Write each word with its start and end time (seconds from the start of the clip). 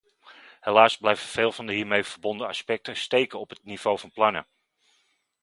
Helaas 0.59 0.97
blijven 0.97 1.27
veel 1.27 1.51
van 1.51 1.65
de 1.65 1.73
hiermee 1.73 2.03
verbonden 2.03 2.47
aspecten 2.47 2.95
steken 2.95 3.39
op 3.39 3.49
het 3.49 3.63
niveau 3.63 3.99
van 3.99 4.11
plannen. 4.11 4.47